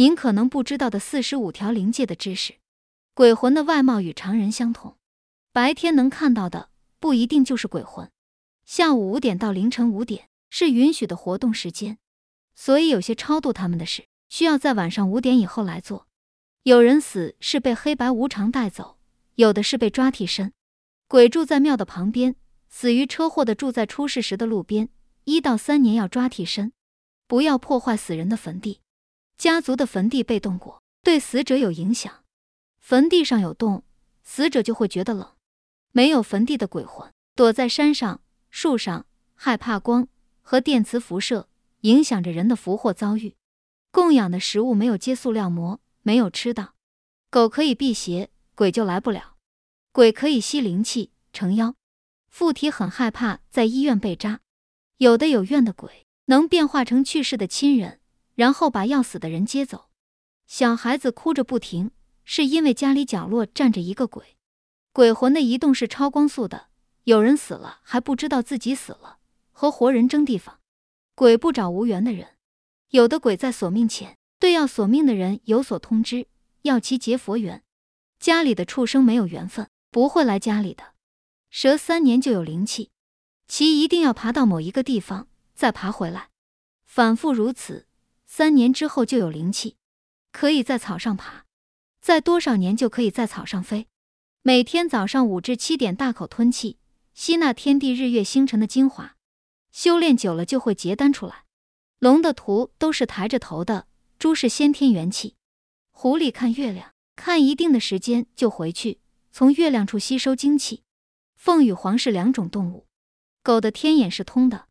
[0.00, 2.54] 您可能不知道的四十五条灵界的知识。
[3.12, 4.96] 鬼魂的外貌与常人相同，
[5.52, 8.10] 白天能看到的不一定就是鬼魂。
[8.64, 11.98] 下午五点到凌晨五点是允许的活动时间，
[12.54, 16.06] 所以有些超度他们的事需要在晚上五点以后来做。
[16.62, 18.96] 有人死是被黑白无常带走，
[19.34, 20.54] 有的是被抓替身。
[21.08, 22.36] 鬼住在庙的旁边，
[22.70, 24.88] 死于车祸的住在出事时的路边。
[25.24, 26.72] 一到三年要抓替身，
[27.26, 28.80] 不要破坏死人的坟地。
[29.40, 32.24] 家族的坟地被动过，对死者有影响。
[32.78, 33.84] 坟地上有洞，
[34.22, 35.32] 死者就会觉得冷。
[35.92, 40.06] 没有坟地的鬼魂躲在山上、树上，害怕光
[40.42, 41.48] 和电磁辐射，
[41.80, 43.34] 影响着人的福祸遭遇。
[43.90, 45.80] 供养的食物没有接塑料膜。
[46.02, 46.74] 没有吃到，
[47.30, 49.36] 狗可以辟邪，鬼就来不了。
[49.90, 51.74] 鬼可以吸灵气成妖。
[52.28, 54.40] 附体很害怕在医院被扎，
[54.98, 57.99] 有的有怨的鬼能变化成去世的亲人，
[58.40, 59.90] 然后把要死的人接走。
[60.46, 61.90] 小孩子哭着不停，
[62.24, 64.38] 是因为家里角落站着一个鬼。
[64.94, 66.68] 鬼魂的移动是超光速的，
[67.04, 69.18] 有人死了还不知道自己死了，
[69.50, 70.60] 和活人争地方。
[71.14, 72.38] 鬼不找无缘的人，
[72.88, 74.16] 有的鬼在索命前。
[74.38, 76.26] 对要索命的人有所通知，
[76.62, 77.62] 要其结佛缘。
[78.18, 80.94] 家里的畜生没有缘分，不会来家里的。
[81.50, 82.90] 蛇三年就有灵气，
[83.46, 86.30] 其一定要爬到某一个地方，再爬回来，
[86.86, 87.86] 反复如此，
[88.32, 89.76] 三年之后就有灵气，
[90.30, 91.46] 可以在草上爬。
[92.00, 93.88] 在多少年就可以在草上飞。
[94.42, 96.78] 每天早上五至七点大口吞气，
[97.12, 99.16] 吸纳天地日月星辰的精华，
[99.72, 101.46] 修炼久了就会结丹出来。
[101.98, 103.88] 龙的图都是抬着头的。
[104.16, 105.34] 猪是先天元气，
[105.90, 109.00] 狐狸看月亮，看一定的时间就回去，
[109.32, 110.84] 从月亮处吸收精气。
[111.34, 112.86] 凤与凰是两种动物，
[113.42, 114.68] 狗的天眼是通的，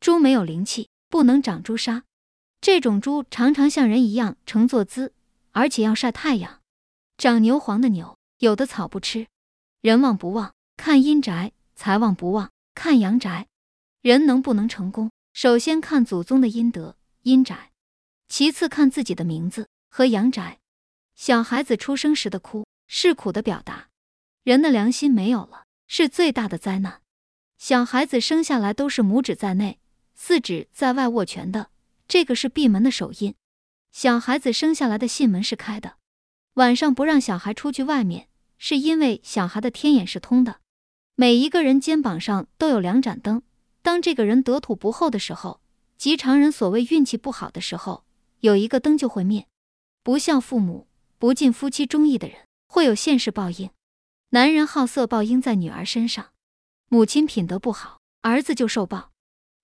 [0.00, 2.02] 猪没有灵气，不能长朱砂。
[2.66, 5.12] 这种猪常常像人一样呈坐姿，
[5.52, 6.62] 而且要晒太阳。
[7.16, 9.28] 长牛黄的牛，有的草不吃。
[9.82, 13.46] 人旺不旺，看阴宅；财旺不旺，看阳宅。
[14.00, 17.70] 人能不能成功，首先看祖宗的阴德、阴宅。
[18.28, 20.58] 其次看自己的名字和阳宅。
[21.14, 23.90] 小孩子出生时的哭是苦的表达，
[24.42, 27.00] 人的良心没有了是最大的灾难。
[27.58, 29.78] 小孩子生下来都是拇指在内，
[30.16, 31.70] 四指在外握拳的，
[32.08, 33.34] 这个是闭门的手印。
[33.92, 35.96] 小孩子生下来的信门是开的，
[36.54, 38.28] 晚上不让小孩出去外面，
[38.58, 40.60] 是因为小孩的天眼是通的。
[41.14, 43.42] 每一个人肩膀上都有两盏灯，
[43.80, 45.60] 当这个人得土不厚的时候，
[45.96, 48.04] 即常人所谓运气不好的时候。
[48.40, 49.48] 有一个灯就会灭，
[50.02, 50.86] 不孝父母、
[51.18, 53.70] 不尽夫妻忠义的人会有现世报应。
[54.30, 56.32] 男人好色报应在女儿身上，
[56.88, 59.12] 母亲品德不好，儿子就受报。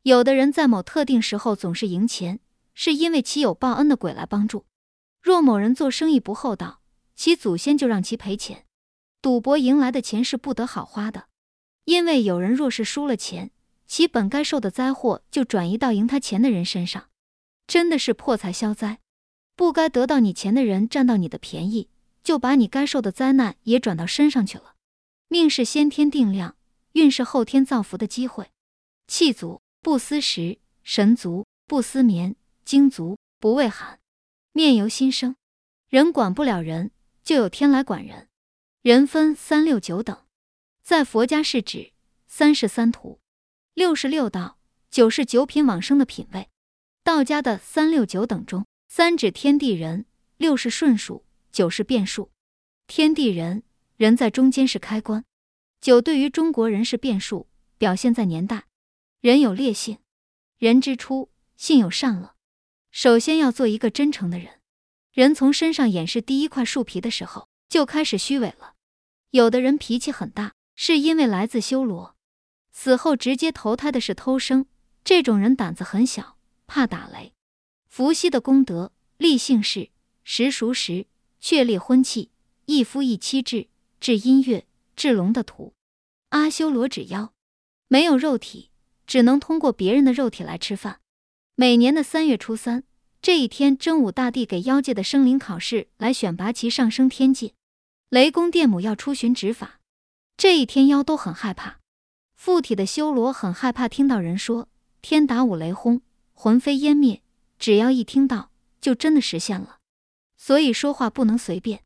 [0.03, 2.41] 有的人在某特定时候总是赢钱，
[2.75, 4.67] 是因为其有报恩的鬼来帮助。
[5.21, 6.81] 若某人做生意不厚道，
[7.15, 8.67] 其祖先就让其赔钱。
[9.21, 11.29] 赌博赢来的钱是不得好花的，
[11.85, 13.53] 因为有人若是输了钱，
[13.87, 17.09] 其本该受的灾祸就转移到赢他钱的人身上。
[17.69, 18.99] 真的是破财消灾，
[19.55, 21.89] 不该得到你钱的人占到你的便宜，
[22.25, 24.75] 就把你该受的灾难也转到身上去了。
[25.29, 26.57] 命是先天定量，
[26.95, 28.51] 运是后天造福的机会。
[29.07, 33.99] 气足不思食，神足不思眠，精足不畏寒，
[34.53, 35.35] 面由心生。
[35.89, 36.93] 人管不了人，
[37.25, 38.29] 就有天来管人。
[38.83, 40.25] 人分三六九等，
[40.85, 41.91] 在佛家是指
[42.29, 43.19] 三十三途，
[43.75, 46.49] 六十六道，九是九品往生的品位。
[47.03, 50.07] 道家的三六九等中，三指天地人，
[50.37, 52.31] 六是顺数，九是变数。
[52.87, 53.65] 天地人，
[53.97, 55.25] 人在中间是开关，
[55.81, 58.67] 九对于中国人是变数，表现在年代。
[59.23, 59.99] 人有劣性，
[60.59, 62.35] 人之初性有善恶，
[62.91, 64.61] 首先要做一个真诚的人。
[65.13, 68.75] 人从身上掩饰第一块树皮的时候，就开始虚伪了。
[69.31, 72.17] 有的人脾气很大，是因为来自修罗，
[72.73, 74.67] 死后直接投胎的是偷生，
[75.05, 76.37] 这种人胆子很小。
[76.67, 77.33] 怕打雷，
[77.87, 79.91] 伏羲的功德，立姓氏，
[80.25, 81.07] 时熟时，
[81.39, 82.33] 确立婚契，
[82.65, 83.69] 一夫一妻制，
[84.01, 84.67] 制音乐，
[84.97, 85.75] 制龙的图。
[86.31, 87.33] 阿修罗指妖，
[87.87, 88.71] 没有肉体，
[89.13, 91.01] 只能通过别人的肉体来吃饭。
[91.55, 92.85] 每年的三月初三
[93.21, 97.53] 这一天，真武大帝给妖界的生灵考试，来选拔其上升天界。
[98.09, 99.81] 雷公电母要出巡执法，
[100.39, 101.81] 这一天妖都很害怕。
[102.35, 104.71] 附体的修罗很害怕听到人说
[105.03, 106.01] 天打五雷轰。
[106.33, 107.21] 魂飞烟灭，
[107.59, 108.51] 只要一听到，
[108.81, 109.81] 就真的实现了。
[110.39, 111.83] 所以说话不能随便。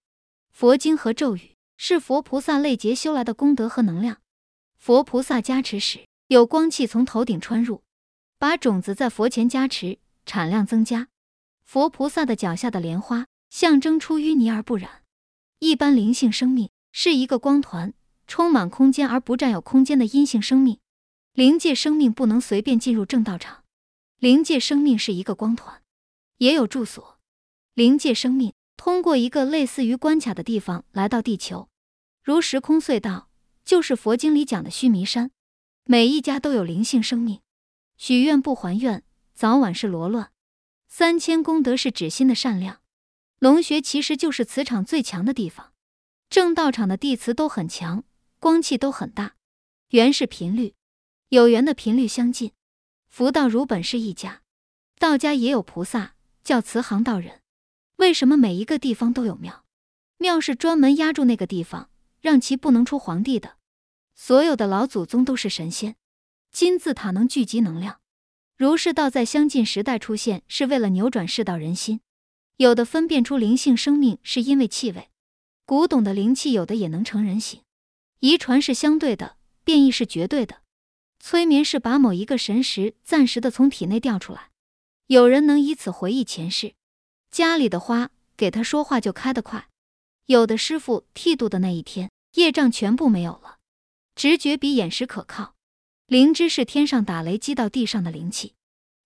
[0.53, 4.19] 佛经和咒语是佛菩萨累劫修来的功德和能量。
[4.79, 7.85] 佛菩萨加持时，有光气从头顶穿入，
[8.37, 11.07] 把种子在佛前加持，产量增加。
[11.63, 15.05] 佛菩萨的脚下的莲花，象征出淤泥而不染。
[15.61, 17.95] 一般灵性生命是一个光团，
[18.27, 20.81] 充满空间而不占有空间的阴性生命。
[21.33, 23.63] 灵界生命不能随便进入正道场。
[24.19, 25.81] 灵界生命是一个光团，
[26.39, 27.21] 也有住所。
[27.75, 31.69] 灵界生命通过一个类似于关卡的地方来到地球，
[32.25, 33.29] 如时空隧道，
[33.65, 35.31] 就是佛经里讲的须弥山。
[35.89, 37.43] 每一家都有灵性生命，
[37.97, 39.05] 许愿不还愿，
[39.35, 40.33] 早晚是罗乱。
[40.89, 42.81] 三千功德是指心的善良。
[43.39, 45.73] 龙穴其实就是磁场最强的地方，
[46.29, 48.03] 正道场的地磁都很强，
[48.41, 49.37] 光气都很大。
[49.91, 50.75] 缘是频率，
[51.29, 52.51] 有缘的频率相近。
[53.07, 54.43] 福道如本是一家，
[54.99, 57.43] 道家也有菩萨，叫慈航道人。
[57.99, 59.65] 为什么每一个地方都有庙？
[60.19, 61.91] 庙是专门压住那个地方，
[62.21, 63.59] 让其不能出皇帝的。
[64.17, 65.95] 所有的老祖宗都是神仙。
[66.51, 68.01] 金字塔能聚集能量，
[68.57, 72.01] 儒释道在相近时代出现，是为了扭转世道人心。
[72.57, 75.11] 有的分辨出灵性生命是因为气味，
[75.67, 77.61] 古董的灵气有的也能成人形。
[78.21, 80.63] 遗传是相对的，变异是绝对的。
[81.21, 84.51] 催眠是把某一个神识暂时的从体内调出来，
[85.09, 86.73] 有人能以此回忆前世。
[87.31, 89.69] 家里的花给他说话就开得快，
[90.25, 93.56] 有的师傅剃度的那一天，业障全部没有了。
[94.17, 95.55] 直觉比眼识可靠，
[96.07, 98.55] 灵芝是天上打雷击到地上的灵气，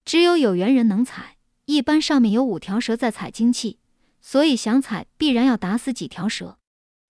[0.04, 1.36] 只有有缘人能采。
[1.64, 3.80] 一般上面有五条蛇在采精气，
[4.20, 6.58] 所以想采必然要打死几条蛇。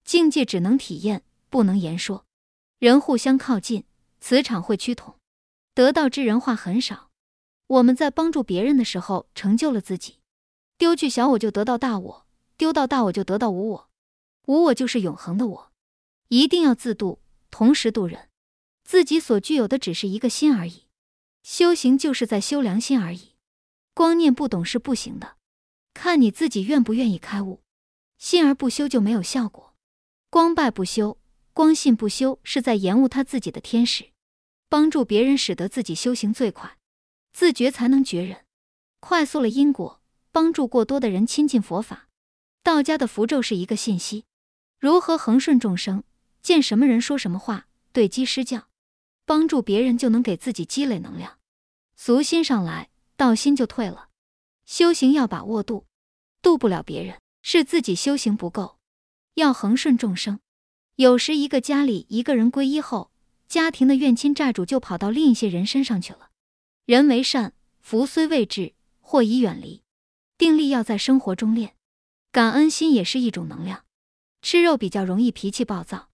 [0.02, 2.24] 境界只能体验，不能言说。
[2.78, 3.84] 人互相靠近。
[4.18, 5.16] 磁场会趋同，
[5.74, 7.10] 得道之人话很少。
[7.66, 10.18] 我们在帮助别人的时候，成就了自己。
[10.76, 12.26] 丢去小我，就得到大我；
[12.58, 13.90] 丢到大我，就得到无我。
[14.46, 15.72] 无我就是永恒的我。
[16.28, 17.19] 一定要自度，
[17.50, 18.28] 同时度人。
[18.84, 20.86] 自己所具有的只是一个心而已。
[21.42, 23.36] 修行就是在修良心而已。
[23.94, 25.36] 光念不懂是不行的，
[25.94, 27.62] 看你自己愿不愿意开悟。
[28.18, 29.74] 信而不修就没有效果。
[30.28, 31.18] 光拜不修。
[31.52, 34.12] 光信不修，是在延误他自己的天使。
[34.68, 36.78] 帮助别人，使得自己修行最快。
[37.32, 38.44] 自觉才能觉人，
[39.00, 40.00] 快速了因果。
[40.32, 42.08] 帮助过多的人亲近佛法。
[42.62, 44.24] 道家的符咒是一个信息，
[44.78, 46.04] 如何恒顺众生，
[46.42, 48.68] 见什么人说什么话，对机施教，
[49.24, 51.38] 帮助别人就能给自己积累能量。
[51.96, 54.08] 俗心上来，道心就退了。
[54.64, 55.86] 修行要把握度，
[56.40, 58.78] 度不了别人，是自己修行不够。
[59.34, 60.40] 要恒顺众生。
[60.96, 63.10] 有时，一个家里一个人皈依后，
[63.48, 66.30] 家庭的怨亲债主就跑到另一些人身上去了。
[66.84, 69.82] 人为善，福虽未至，祸已远离。
[70.36, 71.74] 定力要在生活中练，
[72.30, 73.84] 感恩心也是一种能量。
[74.42, 76.09] 吃肉比较容易脾气暴躁，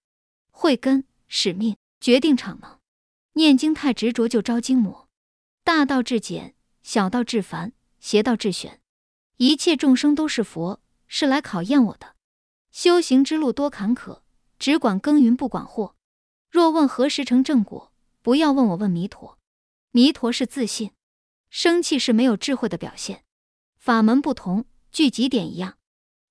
[0.59, 2.81] 慧根、使命、决定场能。
[3.35, 5.11] 念经太执着就招精魔。
[5.63, 8.81] 大道至简，小道至繁，邪道至玄。
[9.37, 12.17] 一切众生都是佛，是来考验我的。
[12.73, 14.23] 修行之路多坎坷。
[14.59, 15.95] 只管耕耘不管祸，
[16.49, 17.93] 若问何时成正果，
[18.23, 19.39] 不要问我问弥陀。
[19.91, 20.93] 弥陀是自信，
[21.51, 23.25] 生气是没有智慧的表现。
[23.77, 25.77] 法门不同，聚集点一样，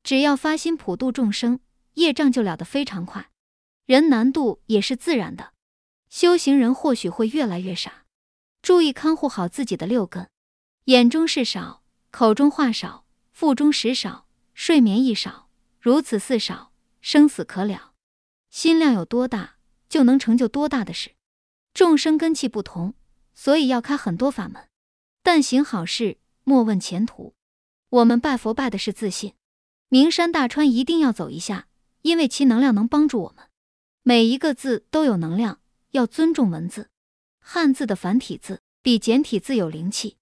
[0.02, 1.60] 只要发心普度众生，
[1.94, 3.30] 业障就了得非常快。
[3.86, 5.54] 人难度也是自然的，
[6.10, 8.06] 修行人或许会越来越傻。
[8.64, 10.28] 注意看护好自己的六根：
[10.86, 15.50] 眼中事少，口中话少，腹中食少，睡眠亦少，
[15.80, 17.92] 如此四少，生死可了。
[18.50, 19.58] 心量有多大，
[19.88, 21.12] 就能成就多大的事。
[21.74, 22.96] 众生根气不同，
[23.36, 24.68] 所以要开很多法门。
[25.22, 27.36] 但行好事，莫问前途。
[27.90, 29.36] 我们拜佛拜的是自信。
[29.90, 31.68] 名山大川一定要走一下，
[32.02, 33.48] 因为其能量能帮助我们。
[34.08, 36.92] 每一个字都有能量，要尊重文字。
[37.40, 40.18] 汉字的繁体字比简体字有灵气。